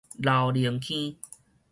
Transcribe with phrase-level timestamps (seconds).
[0.19, 1.15] 老龍坑